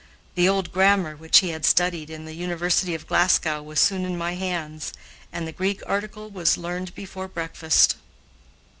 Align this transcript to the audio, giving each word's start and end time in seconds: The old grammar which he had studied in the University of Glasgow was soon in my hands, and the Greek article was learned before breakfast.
The 0.33 0.49
old 0.49 0.71
grammar 0.71 1.15
which 1.15 1.41
he 1.41 1.49
had 1.49 1.63
studied 1.63 2.09
in 2.09 2.25
the 2.25 2.33
University 2.33 2.95
of 2.95 3.05
Glasgow 3.05 3.61
was 3.61 3.79
soon 3.79 4.03
in 4.03 4.17
my 4.17 4.33
hands, 4.33 4.93
and 5.31 5.47
the 5.47 5.51
Greek 5.51 5.79
article 5.85 6.27
was 6.27 6.57
learned 6.57 6.95
before 6.95 7.27
breakfast. 7.27 7.97